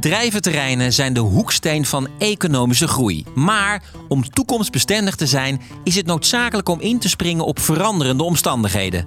[0.00, 3.24] Bedrijventerreinen zijn de hoeksteen van economische groei.
[3.34, 9.06] Maar om toekomstbestendig te zijn, is het noodzakelijk om in te springen op veranderende omstandigheden.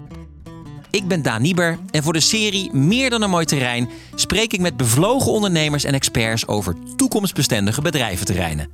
[0.89, 4.59] Ik ben Daan Nieber en voor de serie Meer dan een mooi terrein spreek ik
[4.59, 8.69] met bevlogen ondernemers en experts over toekomstbestendige bedrijventerreinen.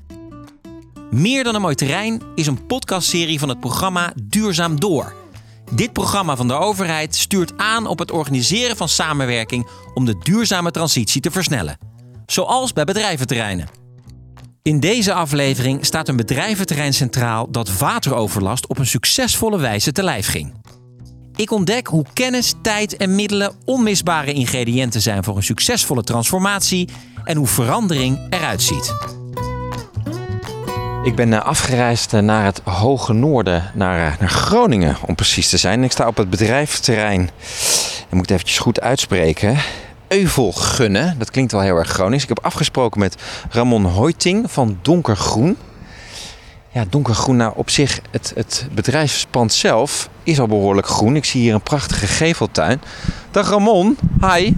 [1.11, 5.15] Meer dan een mooi terrein is een podcastserie van het programma Duurzaam Door.
[5.71, 10.71] Dit programma van de overheid stuurt aan op het organiseren van samenwerking om de duurzame
[10.71, 11.95] transitie te versnellen.
[12.31, 13.67] Zoals bij bedrijventerreinen.
[14.61, 20.27] In deze aflevering staat een bedrijventerrein centraal dat wateroverlast op een succesvolle wijze te lijf
[20.27, 20.53] ging.
[21.35, 26.89] Ik ontdek hoe kennis, tijd en middelen onmisbare ingrediënten zijn voor een succesvolle transformatie
[27.23, 28.93] en hoe verandering eruit ziet.
[31.03, 35.49] Ik ben eh, afgereisd eh, naar het hoge noorden, naar, eh, naar Groningen om precies
[35.49, 35.83] te zijn.
[35.83, 37.21] Ik sta op het bedrijfsterrein,
[38.07, 39.57] ik moet het eventjes goed uitspreken,
[40.07, 41.15] Euvelgunnen.
[41.17, 42.23] Dat klinkt wel heel erg Gronings.
[42.23, 43.15] Ik heb afgesproken met
[43.49, 45.57] Ramon Hoiting van Donkergroen.
[46.71, 51.15] Ja, donkergroen, nou op zich, het, het bedrijfspand zelf is al behoorlijk groen.
[51.15, 52.81] Ik zie hier een prachtige geveltuin.
[53.31, 54.53] Dag Ramon, hi.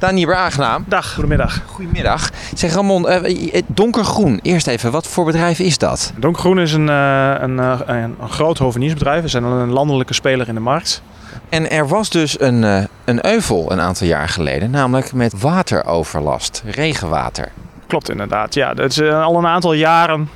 [0.00, 0.84] Weer aangenaam.
[0.88, 1.62] Dag, goedemiddag.
[1.66, 2.30] Goedemiddag.
[2.54, 6.12] Zeg Ramon, uh, donkergroen, eerst even, wat voor bedrijf is dat?
[6.16, 9.22] Donkergroen is een, uh, een, uh, een, groot hoveniersbedrijf.
[9.22, 11.02] We zijn een landelijke speler in de markt.
[11.50, 17.48] En er was dus een, een euvel een aantal jaar geleden, namelijk met wateroverlast, regenwater.
[17.86, 18.74] Klopt inderdaad, ja.
[18.74, 20.28] Dat is al een aantal jaren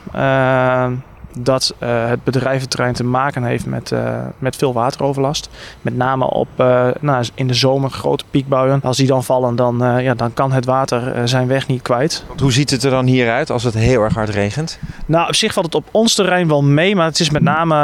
[1.38, 5.48] dat uh, het bedrijventerrein te maken heeft met, uh, met veel wateroverlast.
[5.80, 8.80] Met name op, uh, nou, in de zomer grote piekbuien.
[8.82, 12.24] Als die dan vallen, dan, ja, dan kan het water zijn weg niet kwijt.
[12.28, 14.78] Want hoe ziet het er dan hieruit als het heel erg hard regent?
[15.06, 16.96] Nou, op zich valt het op ons terrein wel mee.
[16.96, 17.76] Maar het is met name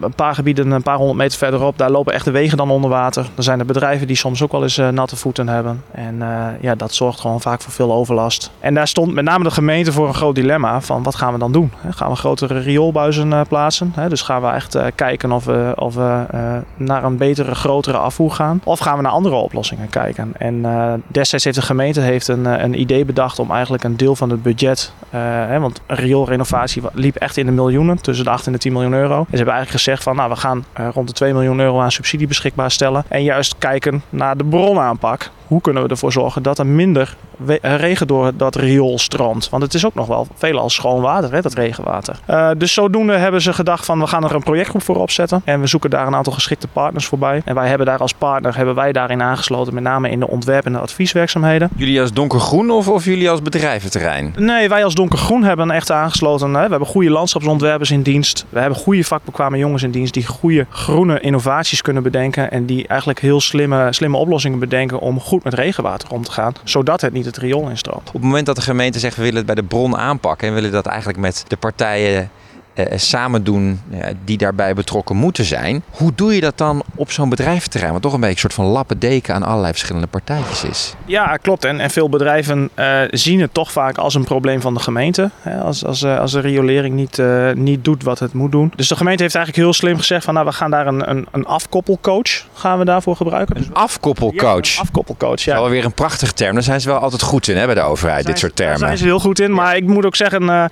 [0.00, 1.78] een paar gebieden, een paar honderd meter verderop.
[1.78, 3.30] Daar lopen echt de wegen dan onder water.
[3.36, 5.82] Er zijn er bedrijven die soms ook wel eens natte voeten hebben.
[5.90, 6.22] En
[6.60, 8.50] ja, dat zorgt gewoon vaak voor veel overlast.
[8.60, 10.80] En daar stond met name de gemeente voor een groot dilemma.
[10.80, 11.72] Van wat gaan we dan doen?
[12.03, 13.92] gaan we grotere rioolbuizen uh, plaatsen.
[13.94, 14.08] Hè?
[14.08, 17.96] Dus gaan we echt uh, kijken of we, of we uh, naar een betere, grotere
[17.96, 18.60] afvoer gaan.
[18.64, 20.32] Of gaan we naar andere oplossingen kijken.
[20.38, 20.62] En
[21.06, 24.42] destijds heeft de gemeente heeft een, een idee bedacht om eigenlijk een deel van het
[24.42, 24.92] budget.
[25.10, 28.92] Hè, want rioolrenovatie liep echt in de miljoenen, tussen de 8 en de 10 miljoen
[28.92, 29.18] euro.
[29.18, 31.92] En ze hebben eigenlijk gezegd van nou we gaan rond de 2 miljoen euro aan
[31.92, 33.04] subsidie beschikbaar stellen.
[33.08, 37.16] En juist kijken naar de bronaanpak hoe kunnen we ervoor zorgen dat er minder
[37.62, 39.48] regen door dat riool stroomt?
[39.48, 42.18] Want het is ook nog wel veelal schoon water, hè, dat regenwater.
[42.30, 45.42] Uh, dus zodoende hebben ze gedacht van we gaan er een projectgroep voor opzetten.
[45.44, 47.42] En we zoeken daar een aantal geschikte partners voorbij.
[47.44, 50.66] En wij hebben daar als partner, hebben wij daarin aangesloten, met name in de ontwerp-
[50.66, 51.68] en de advieswerkzaamheden.
[51.76, 54.34] Jullie als donkergroen of, of jullie als bedrijventerrein?
[54.36, 56.54] Nee, wij als donkergroen hebben echt aangesloten.
[56.54, 56.64] Hè.
[56.64, 58.44] We hebben goede landschapsontwerpers in dienst.
[58.48, 62.50] We hebben goede vakbekwame jongens in dienst die goede groene innovaties kunnen bedenken.
[62.50, 66.52] En die eigenlijk heel slimme, slimme oplossingen bedenken om goed met regenwater om te gaan,
[66.64, 68.08] zodat het niet het riool instroomt.
[68.08, 70.54] Op het moment dat de gemeente zegt we willen het bij de bron aanpakken en
[70.54, 72.30] willen dat eigenlijk met de partijen
[72.74, 75.82] uh, samen doen uh, die daarbij betrokken moeten zijn.
[75.90, 77.92] Hoe doe je dat dan op zo'n bedrijventerrein?
[77.92, 80.94] Wat toch een beetje een soort van lappendeken aan allerlei verschillende partijtjes is.
[81.06, 81.64] Ja, klopt.
[81.64, 85.30] En, en veel bedrijven uh, zien het toch vaak als een probleem van de gemeente.
[85.40, 87.22] Hè, als, als, als de riolering niet,
[87.54, 88.72] niet doet wat het moet doen.
[88.76, 91.26] Dus de gemeente heeft eigenlijk heel slim gezegd van nou, we gaan daar een, een,
[91.30, 93.56] een afkoppelcoach gaan we daarvoor gebruiken.
[93.56, 94.66] Een afkoppelcoach?
[94.66, 95.52] Ja, een afkoppelcoach, ja.
[95.52, 96.54] Dat is alweer een prachtig term.
[96.54, 98.78] Daar zijn ze wel altijd goed in hè, bij de overheid, zijn, dit soort termen.
[98.78, 99.52] Daar zijn ze heel goed in.
[99.52, 100.70] Maar ik moet ook zeggen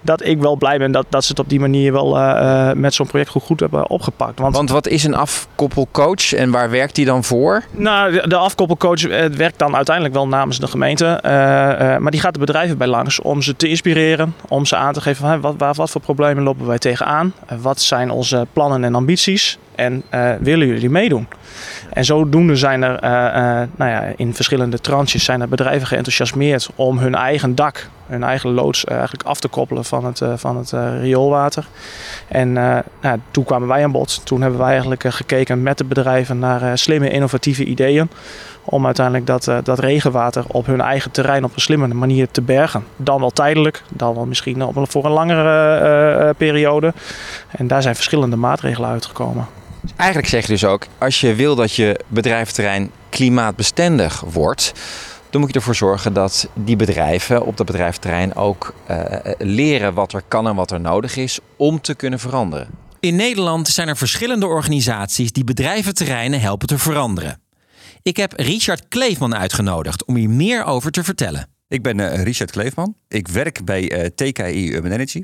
[0.00, 2.94] dat ik wel blij ben dat, dat ze het op die manier wel uh, met
[2.94, 4.38] zo'n project goed, goed hebben opgepakt.
[4.38, 7.62] Want, Want wat is een afkoppelcoach en waar werkt die dan voor?
[7.70, 9.02] Nou, de, de afkoppelcoach
[9.36, 11.20] werkt dan uiteindelijk wel namens de gemeente.
[11.26, 14.34] Uh, uh, maar die gaat de bedrijven bij langs om ze te inspireren.
[14.48, 17.32] Om ze aan te geven van wat, wat, wat voor problemen lopen wij tegenaan.
[17.60, 19.58] wat zijn onze plannen en ambities.
[19.74, 20.02] En
[20.40, 21.28] willen jullie meedoen?
[21.92, 22.98] En zodoende zijn er
[23.76, 28.50] nou ja, in verschillende tranches zijn er bedrijven geenthousiasmeerd om hun eigen dak hun eigen
[28.50, 30.70] loods eigenlijk af te koppelen van het, van het
[31.00, 31.66] rioolwater.
[32.28, 34.26] En nou, toen kwamen wij aan bod.
[34.26, 38.10] Toen hebben wij eigenlijk gekeken met de bedrijven naar slimme, innovatieve ideeën.
[38.64, 42.84] Om uiteindelijk dat, dat regenwater op hun eigen terrein op een slimme manier te bergen.
[42.96, 46.92] Dan wel tijdelijk, dan wel misschien voor een langere periode.
[47.48, 49.46] En daar zijn verschillende maatregelen uitgekomen.
[49.96, 54.72] Eigenlijk zeg je dus ook, als je wil dat je bedrijventerrein klimaatbestendig wordt,
[55.30, 59.04] dan moet je ervoor zorgen dat die bedrijven op dat bedrijventerrein ook uh,
[59.38, 62.68] leren wat er kan en wat er nodig is om te kunnen veranderen.
[63.00, 67.40] In Nederland zijn er verschillende organisaties die bedrijventerreinen helpen te veranderen.
[68.02, 71.48] Ik heb Richard Kleefman uitgenodigd om hier meer over te vertellen.
[71.68, 72.94] Ik ben uh, Richard Kleefman.
[73.08, 75.22] Ik werk bij uh, TKI Urban Energy.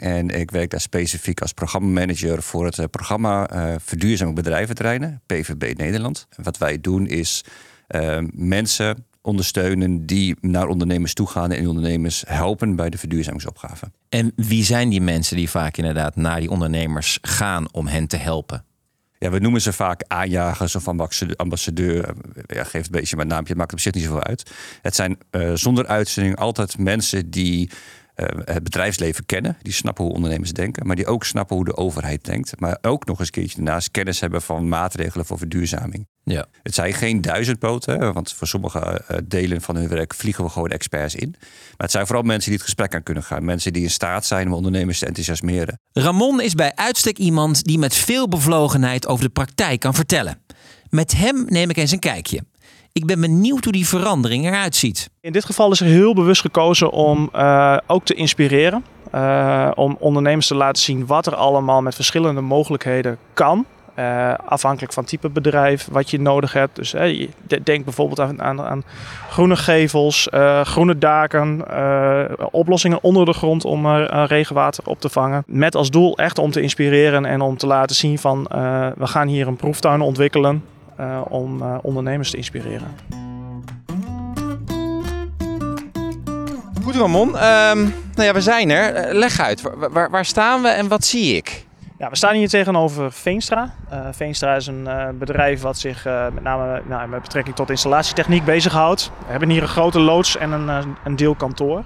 [0.00, 5.76] En ik werk daar specifiek als programmamanager voor het uh, programma uh, Verduurzame Bedrijventerreinen, PVB
[5.76, 6.26] Nederland.
[6.36, 7.44] En wat wij doen is
[7.88, 13.90] uh, mensen ondersteunen die naar ondernemers toe gaan en die ondernemers helpen bij de verduurzamingsopgave.
[14.08, 18.16] En wie zijn die mensen die vaak inderdaad naar die ondernemers gaan om hen te
[18.16, 18.64] helpen?
[19.18, 20.88] Ja, we noemen ze vaak aanjagers of
[21.36, 22.14] ambassadeur.
[22.46, 24.50] Ja, geeft een beetje mijn naampje, het maakt op zich niet zoveel uit.
[24.82, 27.70] Het zijn uh, zonder uitzending altijd mensen die
[28.44, 29.56] het bedrijfsleven kennen.
[29.62, 32.60] Die snappen hoe ondernemers denken, maar die ook snappen hoe de overheid denkt.
[32.60, 36.06] Maar ook nog eens een keertje daarnaast kennis hebben van maatregelen voor verduurzaming.
[36.24, 36.46] Ja.
[36.62, 40.70] Het zijn geen duizendpoten, want voor sommige uh, delen van hun werk vliegen we gewoon
[40.70, 41.34] experts in.
[41.38, 43.44] Maar het zijn vooral mensen die het gesprek aan kunnen gaan.
[43.44, 45.80] Mensen die in staat zijn om ondernemers te enthousiasmeren.
[45.92, 50.42] Ramon is bij uitstek iemand die met veel bevlogenheid over de praktijk kan vertellen.
[50.88, 52.44] Met hem neem ik eens een kijkje.
[52.92, 55.10] Ik ben benieuwd hoe die verandering eruit ziet.
[55.20, 58.84] In dit geval is er heel bewust gekozen om uh, ook te inspireren.
[59.14, 63.66] Uh, om ondernemers te laten zien wat er allemaal met verschillende mogelijkheden kan.
[63.98, 66.76] Uh, afhankelijk van type bedrijf, wat je nodig hebt.
[66.76, 66.94] Dus
[67.62, 68.84] denk bijvoorbeeld aan, aan, aan
[69.30, 70.28] groene gevels,
[70.62, 71.64] groene daken,
[72.50, 75.42] oplossingen onder de grond om regenwater op te vangen.
[75.46, 78.42] Met als doel echt om te inspireren en om te laten zien van
[78.96, 80.64] we gaan hier een proeftuin ontwikkelen
[81.28, 82.88] om uh, ondernemers te inspireren.
[86.82, 89.14] Goed Ramon, um, nou ja, we zijn er.
[89.14, 91.66] Leg uit, waar, waar, waar, staan we en wat zie ik?
[91.98, 93.74] Ja, we staan hier tegenover Veenstra.
[93.92, 94.88] Uh, Veenstra is een
[95.18, 99.10] bedrijf wat zich met name nou, met betrekking tot installatietechniek bezighoudt.
[99.18, 101.84] We hebben hier een grote loods en een, een deel kantoor.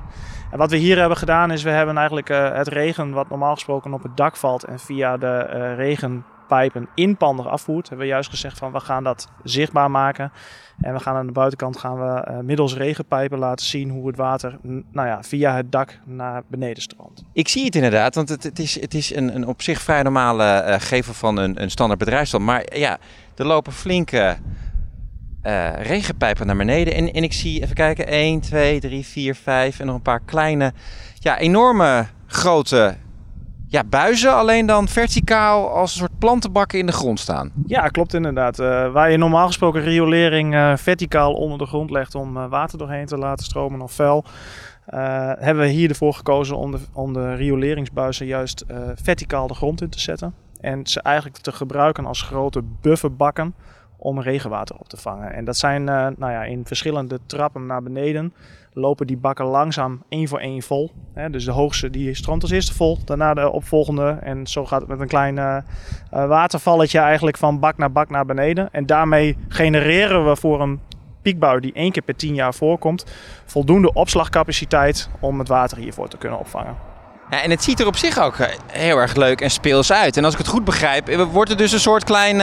[0.50, 3.92] En wat we hier hebben gedaan is, we hebben eigenlijk het regen wat normaal gesproken
[3.92, 8.58] op het dak valt en via de regen pijpen inpandig afvoert, hebben we juist gezegd
[8.58, 10.32] van we gaan dat zichtbaar maken.
[10.80, 14.16] En we gaan aan de buitenkant gaan we uh, middels regenpijpen laten zien hoe het
[14.16, 14.58] water
[14.92, 17.24] nou ja, via het dak naar beneden stroomt.
[17.32, 20.02] Ik zie het inderdaad, want het, het is, het is een, een op zich vrij
[20.02, 22.44] normale uh, gevel van een, een standaard bedrijfsstand.
[22.44, 22.98] Maar ja,
[23.36, 24.36] er lopen flinke
[25.42, 26.94] uh, regenpijpen naar beneden.
[26.94, 30.20] En, en ik zie, even kijken, 1, 2, 3, 4, 5 en nog een paar
[30.20, 30.72] kleine,
[31.14, 32.96] ja, enorme grote
[33.74, 37.52] ja, buizen, alleen dan verticaal als een soort plantenbakken in de grond staan.
[37.66, 38.58] Ja, klopt inderdaad.
[38.58, 42.78] Uh, waar je normaal gesproken riolering uh, verticaal onder de grond legt om uh, water
[42.78, 44.24] doorheen te laten stromen of vuil.
[45.38, 49.90] hebben we hier ervoor gekozen om de, om de rioleringsbuizen juist verticaal de grond in
[49.90, 50.34] te zetten.
[50.60, 53.54] En ze eigenlijk te gebruiken als grote bufferbakken
[53.96, 55.32] om regenwater op te vangen.
[55.32, 58.32] En dat zijn nou ja, in verschillende trappen naar beneden
[58.74, 60.90] lopen die bakken langzaam één voor één vol.
[61.30, 64.18] dus de hoogste die stroomt als eerste vol, daarna de opvolgende.
[64.22, 65.56] En zo gaat het met een klein uh,
[66.10, 68.68] watervalletje eigenlijk van bak naar bak naar beneden.
[68.72, 70.80] En daarmee genereren we voor een
[71.22, 73.04] piekbui die één keer per tien jaar voorkomt,
[73.44, 76.76] voldoende opslagcapaciteit om het water hiervoor te kunnen opvangen.
[77.30, 80.16] Ja, en het ziet er op zich ook eh, heel erg leuk en speels uit.
[80.16, 82.40] En als ik het goed begrijp, wordt er dus een soort klein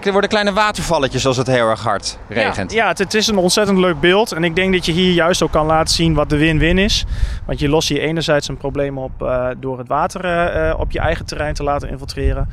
[0.00, 2.72] er worden kleine watervalletjes als het heel erg hard regent.
[2.72, 4.32] Ja, ja het, is een ontzettend leuk beeld.
[4.32, 7.04] En ik denk dat je hier juist ook kan laten zien wat de win-win is.
[7.46, 10.98] Want je lost hier enerzijds een probleem op uh, door het water uh, op je
[10.98, 12.48] eigen terrein te laten infiltreren.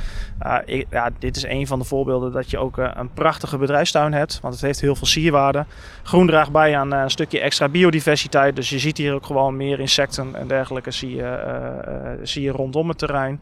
[0.45, 4.13] Uh, ik, ja, dit is een van de voorbeelden dat je ook een prachtige bedrijfstuin
[4.13, 4.39] hebt.
[4.41, 5.65] Want het heeft heel veel sierwaarde.
[6.03, 8.55] Groen draagt bij aan een stukje extra biodiversiteit.
[8.55, 12.89] Dus je ziet hier ook gewoon meer insecten en dergelijke zie je, zie je rondom
[12.89, 13.41] het terrein.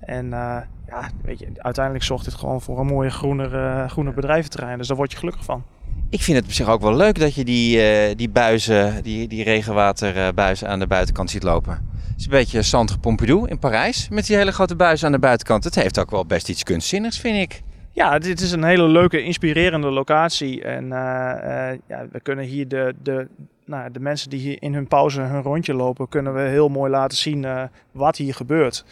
[0.00, 0.56] En uh,
[0.86, 4.78] ja, weet je, uiteindelijk zorgt dit gewoon voor een mooie groener, uh, groener bedrijventerrein.
[4.78, 5.64] Dus daar word je gelukkig van.
[6.08, 9.28] Ik vind het op zich ook wel leuk dat je die, uh, die buizen, die,
[9.28, 11.72] die regenwaterbuizen aan de buitenkant ziet lopen.
[11.72, 14.08] Het is een beetje Centre Pompidou in Parijs.
[14.08, 15.64] Met die hele grote buizen aan de buitenkant.
[15.64, 17.62] Het heeft ook wel best iets kunstzinnigs, vind ik.
[17.92, 20.62] Ja, dit is een hele leuke, inspirerende locatie.
[20.62, 23.28] En ja, we kunnen hier de, de,
[23.64, 26.90] nou, de mensen die hier in hun pauze hun rondje lopen, kunnen we heel mooi
[26.90, 27.46] laten zien
[27.92, 28.84] wat hier gebeurt.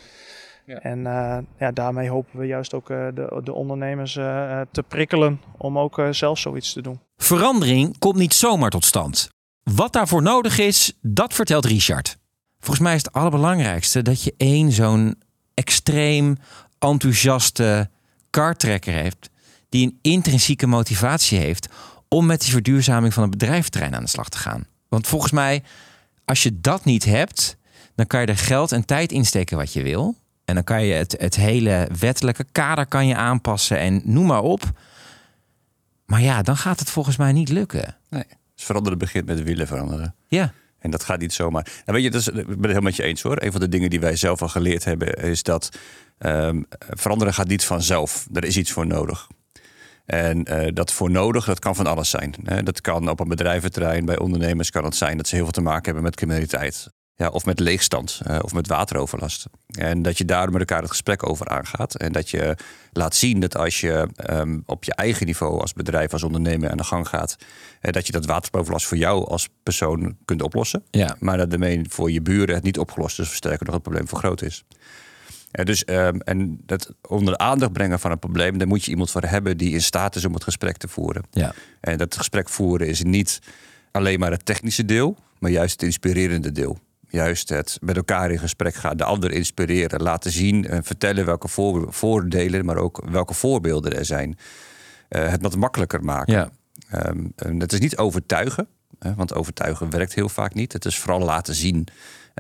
[0.68, 0.78] Ja.
[0.80, 5.40] En uh, ja, daarmee hopen we juist ook uh, de, de, ondernemers uh, te prikkelen
[5.56, 7.00] om ook zelf zoiets te doen.
[7.16, 9.28] Verandering komt niet zomaar tot stand.
[9.62, 12.16] Wat daarvoor nodig is, dat vertelt Richard.
[12.58, 15.22] Volgens mij is het allerbelangrijkste dat je één zo'n
[15.54, 16.37] extreem
[16.78, 17.90] enthousiaste
[18.30, 19.30] kartrekker heeft,
[19.68, 21.68] die een intrinsieke motivatie heeft
[22.08, 24.66] om met die verduurzaming van het bedrijfterrein aan de slag te gaan.
[24.88, 25.62] Want volgens mij,
[26.25, 27.56] als je dat niet hebt,
[27.94, 30.16] dan kan je er geld en tijd insteken wat je wil.
[30.49, 34.43] En dan kan je het, het hele wettelijke kader kan je aanpassen en noem maar
[34.43, 34.62] op.
[36.05, 37.97] Maar ja, dan gaat het volgens mij niet lukken.
[38.09, 38.25] Nee,
[38.55, 40.14] dus veranderen begint met willen veranderen.
[40.28, 40.52] Ja.
[40.78, 41.64] En dat gaat niet zomaar.
[41.64, 43.43] Nou, weet je, dat is, ik ben het helemaal met je eens hoor.
[43.43, 45.69] Een van de dingen die wij zelf al geleerd hebben is dat
[46.19, 48.26] um, veranderen gaat niet vanzelf.
[48.33, 49.28] Er is iets voor nodig.
[50.05, 52.35] En uh, dat voor nodig, dat kan van alles zijn.
[52.64, 55.61] Dat kan op een bedrijventerrein, bij ondernemers kan het zijn dat ze heel veel te
[55.61, 56.88] maken hebben met criminaliteit.
[57.20, 59.46] Ja, of met leegstand uh, of met wateroverlast.
[59.66, 61.94] En dat je daar met elkaar het gesprek over aangaat.
[61.94, 62.56] En dat je
[62.92, 66.76] laat zien dat als je um, op je eigen niveau als bedrijf, als ondernemer aan
[66.76, 67.37] de gang gaat,
[67.82, 70.82] uh, dat je dat wateroverlast voor jou als persoon kunt oplossen.
[70.90, 71.16] Ja.
[71.20, 74.08] Maar dat daarmee voor je buren het niet opgelost is, of sterker nog het probleem
[74.08, 74.64] vergroot is.
[75.52, 78.90] Uh, dus, um, en dat onder de aandacht brengen van een probleem, daar moet je
[78.90, 81.22] iemand voor hebben die in staat is om het gesprek te voeren.
[81.30, 81.54] Ja.
[81.80, 83.38] En dat gesprek voeren is niet
[83.90, 88.38] alleen maar het technische deel, maar juist het inspirerende deel juist het met elkaar in
[88.38, 93.34] gesprek gaan, de ander inspireren, laten zien en vertellen welke voor, voordelen, maar ook welke
[93.34, 94.38] voorbeelden er zijn.
[95.08, 96.32] Uh, het wat makkelijker maken.
[96.34, 96.50] Ja.
[97.06, 100.72] Um, het is niet overtuigen, hè, want overtuigen werkt heel vaak niet.
[100.72, 101.86] Het is vooral laten zien,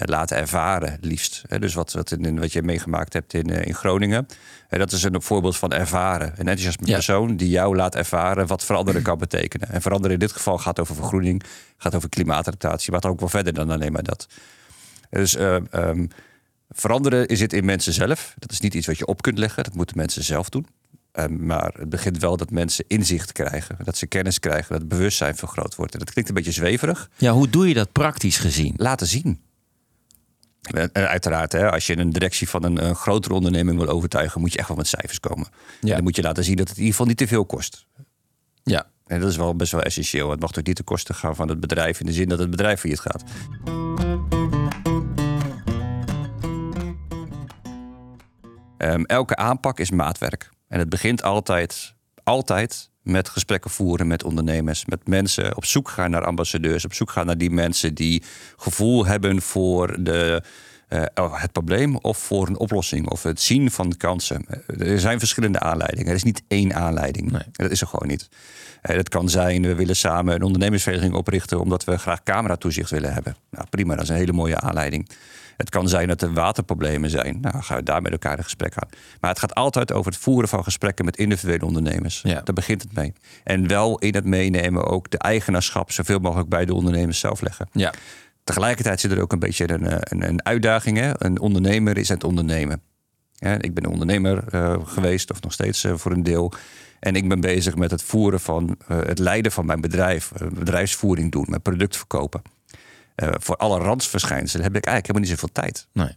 [0.04, 1.42] laten ervaren, liefst.
[1.58, 4.26] Dus wat, wat, in, wat je meegemaakt hebt in, uh, in Groningen,
[4.68, 6.26] dat is een voorbeeld van ervaren.
[6.26, 6.94] Een enthousiasme ja.
[6.94, 9.68] persoon die jou laat ervaren wat veranderen kan betekenen.
[9.68, 11.42] En veranderen in dit geval gaat over vergroening,
[11.76, 14.26] gaat over klimaatadaptatie, maar ook wel verder dan alleen maar dat.
[15.10, 16.08] Dus uh, um,
[16.68, 18.34] veranderen is het in mensen zelf.
[18.38, 19.64] Dat is niet iets wat je op kunt leggen.
[19.64, 20.66] Dat moeten mensen zelf doen.
[21.12, 23.76] Um, maar het begint wel dat mensen inzicht krijgen.
[23.84, 24.68] Dat ze kennis krijgen.
[24.68, 25.92] Dat het bewustzijn vergroot wordt.
[25.92, 27.10] En dat klinkt een beetje zweverig.
[27.16, 28.74] Ja, hoe doe je dat praktisch gezien?
[28.76, 29.40] Laten zien.
[30.70, 34.52] En uiteraard, hè, als je een directie van een, een, grotere onderneming wil overtuigen, moet
[34.52, 35.46] je echt wel met cijfers komen.
[35.80, 35.88] Ja.
[35.88, 37.86] En dan moet je laten zien dat het in ieder geval niet te veel kost.
[38.62, 38.86] Ja.
[39.06, 40.30] En dat is wel best wel essentieel.
[40.30, 42.50] Het mag toch niet ten koste gaan van het bedrijf in de zin dat het
[42.50, 43.22] bedrijf failliet gaat.
[48.78, 50.50] Um, elke aanpak is maatwerk.
[50.68, 56.10] En het begint altijd, altijd met gesprekken voeren met ondernemers, met mensen op zoek gaan
[56.10, 58.22] naar ambassadeurs, op zoek gaan naar die mensen die
[58.56, 60.42] gevoel hebben voor de,
[60.88, 64.44] uh, het probleem of voor een oplossing of het zien van kansen.
[64.78, 66.08] Er zijn verschillende aanleidingen.
[66.08, 67.30] Er is niet één aanleiding.
[67.30, 67.42] Nee.
[67.52, 68.28] Dat is er gewoon niet.
[68.82, 73.12] Uh, dat kan zijn, we willen samen een ondernemersvereniging oprichten omdat we graag cameratoezicht willen
[73.12, 73.36] hebben.
[73.50, 75.08] Nou prima, dat is een hele mooie aanleiding.
[75.58, 77.38] Het kan zijn dat er waterproblemen zijn.
[77.40, 78.88] Nou, gaan we daar met elkaar in gesprek aan.
[79.20, 82.20] Maar het gaat altijd over het voeren van gesprekken met individuele ondernemers.
[82.22, 82.40] Ja.
[82.40, 83.12] Daar begint het mee.
[83.44, 87.68] En wel in het meenemen ook de eigenaarschap zoveel mogelijk bij de ondernemers zelf leggen.
[87.72, 87.92] Ja.
[88.44, 90.98] Tegelijkertijd zit er ook een beetje een, een, een uitdaging.
[90.98, 91.24] Hè?
[91.24, 92.82] Een ondernemer is het ondernemen.
[93.32, 96.52] Ja, ik ben een ondernemer uh, geweest, of nog steeds uh, voor een deel.
[97.00, 101.32] En ik ben bezig met het voeren van uh, het leiden van mijn bedrijf, bedrijfsvoering
[101.32, 102.42] doen, mijn product verkopen.
[103.22, 105.86] Uh, voor alle randsverschijnselen heb ik eigenlijk helemaal niet zoveel tijd.
[105.92, 106.16] Nee.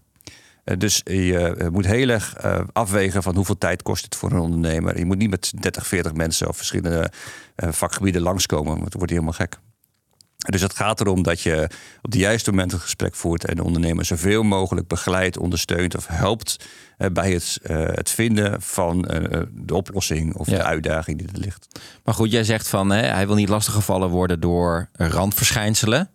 [0.65, 2.36] Uh, dus je uh, moet heel erg
[2.74, 4.98] afwegen van hoeveel tijd kost het voor een ondernemer.
[4.98, 7.12] Je moet niet met 30, 40 mensen of verschillende
[7.55, 9.58] vakgebieden langskomen, want het wordt helemaal gek.
[10.38, 11.70] Dus het gaat erom dat je
[12.01, 16.08] op de juiste moment een gesprek voert en de ondernemer zoveel mogelijk begeleidt, ondersteunt of
[16.08, 16.65] helpt
[17.12, 19.01] bij het, het vinden van
[19.51, 20.58] de oplossing of Ja.
[20.58, 21.79] de uitdaging die er ligt.
[22.03, 26.10] Maar goed, jij zegt van hè, hij wil niet lastiggevallen worden door randverschijnselen.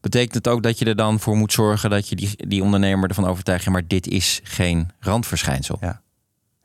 [0.00, 3.08] Betekent het ook dat je er dan voor moet zorgen dat je die, die ondernemer
[3.08, 5.76] ervan overtuigt, ja, maar dit is geen randverschijnsel?
[5.80, 6.00] Ja.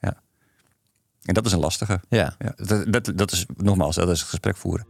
[0.01, 0.13] ja.
[1.23, 1.99] En dat is een lastige.
[2.09, 2.35] Ja.
[2.39, 4.85] Ja, dat, dat, dat is nogmaals, dat is het gesprek voeren.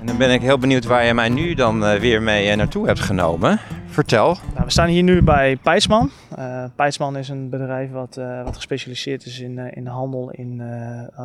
[0.00, 2.56] En dan ben ik heel benieuwd waar je mij nu dan uh, weer mee uh,
[2.56, 3.60] naartoe hebt genomen.
[3.86, 4.38] Vertel.
[4.52, 6.10] Nou, we staan hier nu bij Pijsman.
[6.38, 8.14] Uh, Pijsman is een bedrijf wat,
[8.44, 10.62] wat gespecialiseerd is in, in de handel in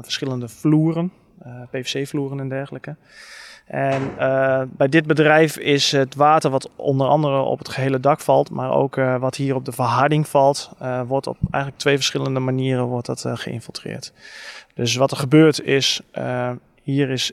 [0.02, 1.12] verschillende vloeren.
[1.72, 2.96] PVC-vloeren en dergelijke.
[3.66, 8.20] En uh, bij dit bedrijf is het water wat onder andere op het gehele dak
[8.20, 10.72] valt, maar ook uh, wat hier op de verharding valt,
[11.08, 14.14] wordt op eigenlijk twee verschillende manieren wordt dat, geïnfiltreerd.
[14.74, 16.02] Dus wat er gebeurt is,
[16.94, 17.32] hier, is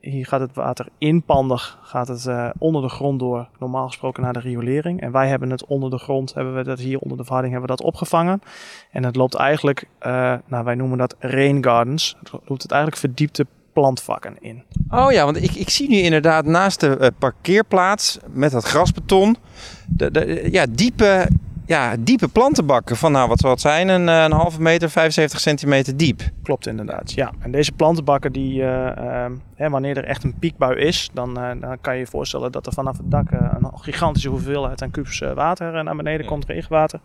[0.00, 4.40] hier gaat het water inpandig, gaat het onder de grond door, normaal gesproken naar de
[4.40, 5.00] riolering.
[5.00, 7.70] En wij hebben het onder de grond, hebben we dat hier onder de verharding, hebben
[7.70, 8.42] we dat opgevangen.
[8.90, 9.84] En het loopt eigenlijk,
[10.46, 14.62] nou wij noemen dat rain gardens, het loopt het eigenlijk verdiepte plantvakken in.
[14.90, 19.36] Oh ja, want ik, ik zie nu inderdaad naast de parkeerplaats met dat grasbeton,
[19.88, 21.28] de, ja, diepe,
[21.70, 25.96] ja, diepe plantenbakken van, nou wat zal het zijn, een, een halve meter, 75 centimeter
[25.96, 26.22] diep.
[26.42, 27.32] Klopt inderdaad, ja.
[27.38, 31.78] En deze plantenbakken, die, uh, uh, hè, wanneer er echt een piekbui is, dan, dan,
[31.80, 35.84] kan je je voorstellen dat er vanaf het dak een gigantische hoeveelheid aan kubus water
[35.84, 37.00] naar beneden komt, regenwater.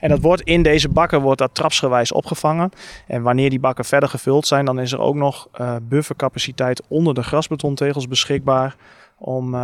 [0.00, 2.70] En dat wordt in deze bakken wordt dat trapsgewijs opgevangen.
[3.06, 5.48] En wanneer die bakken verder gevuld zijn, dan is er ook nog
[5.82, 8.76] buffercapaciteit onder de grasbetontegels beschikbaar
[9.18, 9.56] om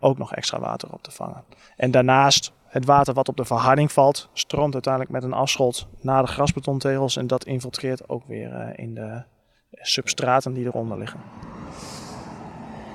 [0.00, 1.42] ook nog extra water op te vangen.
[1.76, 6.22] En daarnaast het water wat op de verharding valt, stroomt uiteindelijk met een afschot naar
[6.22, 9.22] de grasbetontegels en dat infiltreert ook weer uh, in de
[9.70, 11.20] substraten die eronder liggen.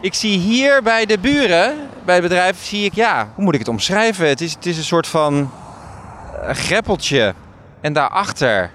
[0.02, 3.60] Ik zie hier bij de buren, bij het bedrijf, zie ik, ja, hoe moet ik
[3.60, 4.28] het omschrijven?
[4.28, 7.34] Het is, het is een soort van uh, greppeltje.
[7.82, 8.72] En daarachter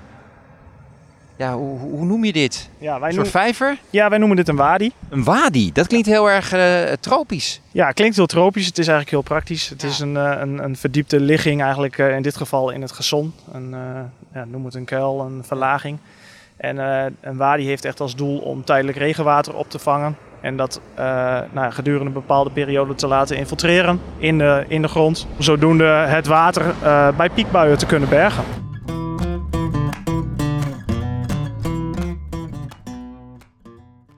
[1.37, 2.69] ja, hoe, hoe noem je dit?
[2.79, 3.79] Ja, wij Een soort vijver?
[3.91, 4.93] ja, wij noemen dit een wadi.
[5.09, 5.73] Een wadi.
[5.73, 7.61] Dat klinkt heel erg eh, tropisch.
[7.71, 8.67] Ja, klinkt heel tropisch.
[8.67, 9.69] Het is eigenlijk heel praktisch.
[9.69, 12.93] Het is een, eh, een, een verdiepte ligging eigenlijk eh, in dit geval in het
[12.93, 13.33] gezon.
[13.53, 13.75] Een,
[14.35, 15.99] ja, noem het een kuil, een verlaging.
[16.57, 16.79] En
[17.21, 20.17] een wadi heeft echt als doel om tijdelijk regenwater op te vangen.
[20.41, 20.81] En dat
[21.53, 25.27] nou, gedurende een bepaalde periode te laten infiltreren in de, in de grond.
[25.39, 26.75] Zodoende het water
[27.17, 28.64] bij piekbuien te kunnen bergen.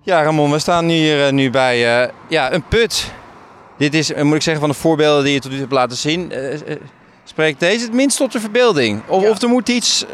[0.06, 3.10] Ja, Ramon, we staan hier eh, nu bij eh, ja, een put.
[3.78, 5.76] Dit is, eh, moet ik zeggen, van de voorbeelden die je tot nu toe hebt
[5.78, 6.32] laten zien.
[7.24, 9.02] spreekt deze het minst tot de verbeelding?
[9.06, 9.30] Of, Ja.
[9.30, 10.04] of er moet iets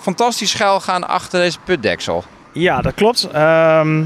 [0.00, 2.24] fantastisch schuil gaan achter deze putdeksel?
[2.52, 3.28] Ja, dat klopt.
[3.32, 4.04] Ehm,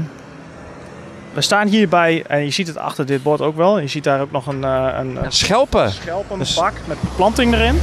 [1.33, 3.79] we staan hierbij, en je ziet het achter dit bord ook wel.
[3.79, 5.91] Je ziet daar ook nog een, een, een Schelpen.
[5.91, 7.79] schelpenbak met planting erin.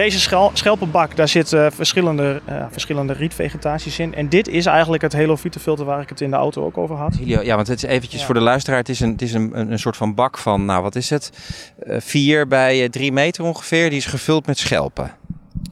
[0.00, 4.14] Deze schel, schelpenbak, daar zitten verschillende, eh, verschillende rietvegetaties in.
[4.14, 7.14] En dit is eigenlijk het helofietenfilter waar ik het in de auto ook over had.
[7.14, 8.26] Helio- Ja, want het is eventjes Ja.
[8.26, 8.78] voor de luisteraar.
[8.78, 11.32] Het is, een, het is een, een, soort van bak van, nou wat is het?
[11.78, 13.88] Eh, vier bij eh, drie meter ongeveer.
[13.88, 15.10] Die is gevuld met schelpen.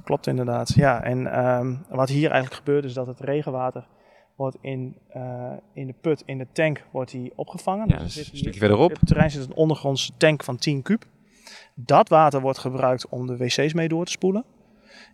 [0.05, 0.73] Klopt inderdaad.
[0.75, 3.87] Ja, en ehm, wat hier eigenlijk gebeurt is dat het regenwater
[4.37, 5.23] wordt in, eh,
[5.75, 7.89] in de put, in de tank, wordt die opgevangen.
[7.89, 8.91] Ja, zit een stukje verderop.
[8.91, 11.05] Op het terrein zit een ondergrondse tank van 10 kub.
[11.81, 14.45] Dat water wordt gebruikt om de wc's mee door te spoelen.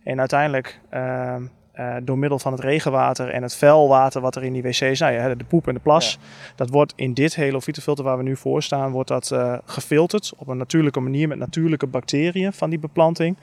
[0.03, 4.53] En uiteindelijk, ehm, eh, door middel van het regenwater en het vuilwater wat er in
[4.53, 6.19] die wc's zijn, hè, de poep en de plas,
[6.55, 10.47] dat wordt in dit helofietenfilter waar we nu voor staan, wordt dat eh, gefilterd op
[10.47, 13.37] een natuurlijke manier met natuurlijke bacteriën van die beplanting.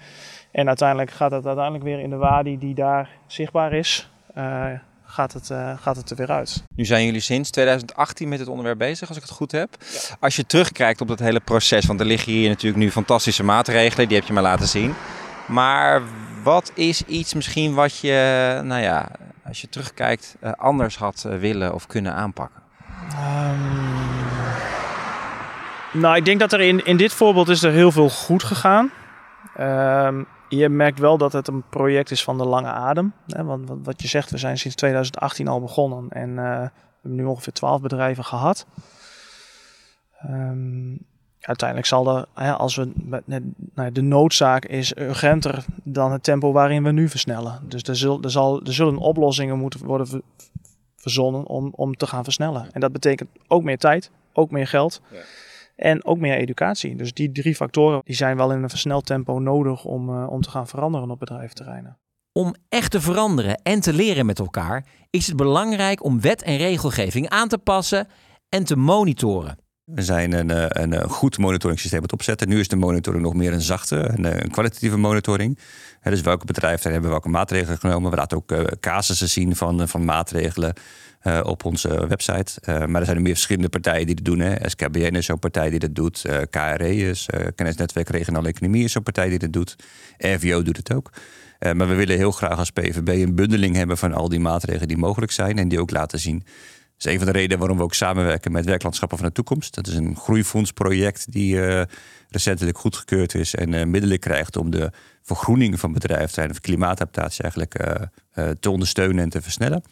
[0.50, 4.66] En uiteindelijk gaat het uiteindelijk weer in de wadi die daar zichtbaar is, eh,
[5.12, 6.64] gaat, het, eh, gaat het er weer uit.
[6.74, 9.76] Nu zijn jullie sinds 2018 met het onderwerp bezig, als ik het goed heb.
[10.20, 14.08] Als je terugkijkt op dat hele proces, want er liggen hier natuurlijk nu fantastische maatregelen,
[14.08, 14.94] die heb je me laten zien.
[15.46, 16.02] Maar
[16.42, 19.08] wat is iets misschien wat je, nou ja,
[19.46, 22.62] als je terugkijkt, eh, anders had eh, willen of kunnen aanpakken?
[23.10, 23.58] Ehm,
[25.92, 28.90] nou, ik denk dat er in, in dit voorbeeld is er heel veel goed gegaan.
[29.56, 30.22] Ehm,
[30.56, 33.12] je merkt wel dat het een project is van de lange adem.
[33.26, 33.44] Hè?
[33.44, 37.20] Want wat, wat je zegt, we zijn sinds 2018 al begonnen en eh, we hebben
[37.20, 38.66] nu ongeveer 12 bedrijven gehad.
[40.18, 40.96] Ehm,
[41.40, 43.42] uiteindelijk zal er, hè, als we nou,
[43.74, 47.60] ja, de noodzaak is urgenter dan het tempo waarin we nu versnellen.
[47.68, 50.22] Dus er, zul, er, zal, er zullen oplossingen moeten worden ver-
[50.96, 52.72] verzonnen om, om te gaan versnellen.
[52.72, 55.00] En dat betekent ook meer tijd, ook meer geld
[55.76, 56.96] en ook meer educatie.
[56.96, 60.40] Dus die drie factoren die zijn wel in een versneld tempo nodig om, eh, om
[60.40, 61.98] te gaan veranderen op bedrijventerreinen.
[62.32, 66.56] Om echt te veranderen en te leren met elkaar is het belangrijk om wet en
[66.56, 68.08] regelgeving aan te passen
[68.48, 69.56] en te monitoren.
[69.84, 72.48] We zijn een, eh, een, eh, goed monitoringssysteem aan het opzetten.
[72.48, 75.58] Nu is de monitoring nog meer een zachte, een, een kwalitatieve monitoring.
[76.00, 78.10] Hè, dus welke bedrijven hebben welke maatregelen genomen.
[78.10, 80.74] We laten ook casussen zien van, van maatregelen
[81.22, 82.60] eh, op onze website.
[82.60, 84.38] Eh, maar er zijn er meer verschillende partijen die dat doen.
[84.38, 84.68] Hè.
[84.68, 86.24] SKBN is zo'n partij die dat doet.
[86.24, 89.76] Eh, KRE is, Kennisnetwerk Regionale Economie is zo'n partij die dat doet.
[90.18, 91.10] RVO doet het ook.
[91.58, 94.96] Maar we willen heel graag als PVB een bundeling hebben van al die maatregelen die
[94.96, 95.58] mogelijk zijn.
[95.58, 98.52] En die ook laten zien dat is een van de redenen waarom we ook samenwerken
[98.52, 99.74] met Werklandschappen van de Toekomst.
[99.74, 101.60] Dat is een groeifondsproject die
[102.28, 104.90] recentelijk goedgekeurd is en middelen krijgt om de
[105.22, 108.02] vergroening van bedrijven of klimaatadaptatie eigenlijk
[108.60, 109.82] te ondersteunen en te versnellen.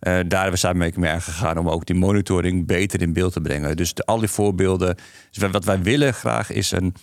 [0.00, 3.40] Eh, daar hebben we samenwerking mee aangegaan om ook die monitoring beter in beeld te
[3.40, 3.76] brengen.
[3.76, 4.96] Dus de, al die voorbeelden.
[5.30, 6.94] Dus wat wij willen graag is een,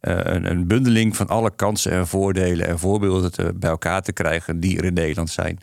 [0.00, 4.12] eh, een, een bundeling van alle kansen en voordelen en voorbeelden te, bij elkaar te
[4.12, 5.58] krijgen die er in Nederland zijn.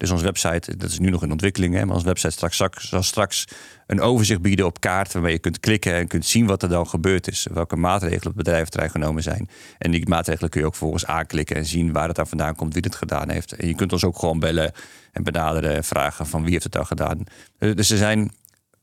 [0.00, 3.02] Dus onze website, dat is nu nog in ontwikkeling, hè, maar onze website straks, zal
[3.02, 3.44] straks
[3.86, 6.86] een overzicht bieden op kaart waarmee je kunt klikken en kunt zien wat er dan
[6.86, 7.46] gebeurd is.
[7.52, 9.48] Welke maatregelen het bedrijventerrein genomen zijn.
[9.78, 12.74] En die maatregelen kun je ook vervolgens aanklikken en zien waar het aan vandaan komt,
[12.74, 13.52] wie het gedaan heeft.
[13.52, 14.72] En je kunt ons ook gewoon bellen
[15.12, 17.24] en benaderen en vragen van wie heeft het dan gedaan.
[17.58, 18.32] Eh, Dus er zijn,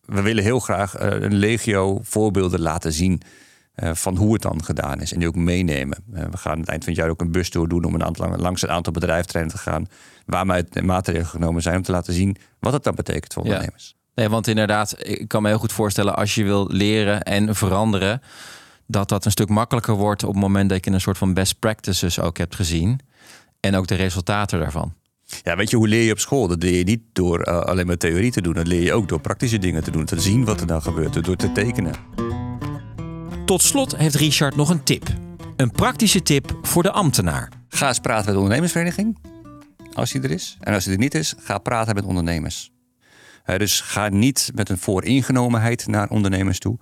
[0.05, 3.21] we willen heel graag eh, een legio voorbeelden laten zien
[3.77, 5.13] eh, van hoe het dan gedaan is.
[5.13, 5.97] En die ook meenemen.
[6.13, 8.03] Eh, we gaan aan het eind van het jaar ook een bustour doen om een
[8.03, 9.87] aantal, langs een aantal bedrijfterreinen te gaan.
[10.25, 13.49] Waarmee maatregelen genomen zijn om te laten zien wat het dan betekent voor Ja.
[13.49, 13.95] ondernemers.
[14.15, 18.21] Nee, want inderdaad, ik kan me heel goed voorstellen als je wil leren en veranderen,
[18.87, 21.59] dat dat een stuk makkelijker wordt op het moment dat je een soort van best
[21.59, 22.99] practices ook hebt gezien.
[23.59, 24.93] En ook de resultaten daarvan.
[25.43, 26.47] Ja, weet je, hoe leer je op school?
[26.47, 28.53] Dat leer je niet door eh, alleen maar theorie te doen.
[28.53, 30.05] Dat leer je ook door praktische dingen te doen.
[30.05, 31.93] Te zien wat er dan gebeurt, door te tekenen.
[33.47, 35.07] Tot slot heeft Richard nog een tip.
[35.55, 37.51] Een praktische tip voor de ambtenaar.
[37.69, 39.17] Ga eens praten met de ondernemersvereniging.
[39.93, 40.57] Als die er is.
[40.59, 42.71] En als die er niet is, ga praten met ondernemers.
[43.57, 46.77] Dus ga niet met een vooringenomenheid naar ondernemers toe.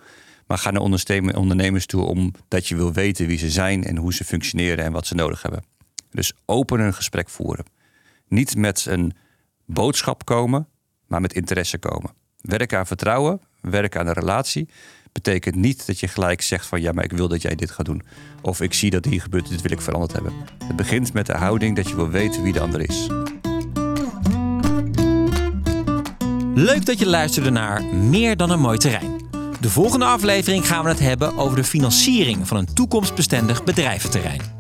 [0.48, 0.82] Maar ga naar
[1.36, 5.08] ondernemers toe omdat je wil weten wie ze zijn en hoe ze functioneren en wat
[5.08, 5.64] ze nodig hebben.
[6.10, 7.66] Dus open een gesprek voeren.
[8.28, 9.14] Niet met een
[9.66, 10.68] boodschap komen,
[11.08, 12.12] maar met interesse komen.
[12.42, 14.70] Werken aan vertrouwen, werken aan een relatie
[15.22, 17.86] betekent niet dat je gelijk zegt van ja, maar ik wil dat jij dit gaat
[17.86, 18.02] doen.
[18.42, 20.34] Of ik zie dat hier gebeurt, dit wil ik veranderd hebben.
[20.64, 23.08] Het begint met de houding dat je wil weten wie de ander is.
[26.56, 29.22] Leuk dat je luisterde naar Meer dan een mooi terrein.
[29.60, 34.55] De volgende aflevering gaan we het hebben over de financiering van een toekomstbestendig bedrijventerrein.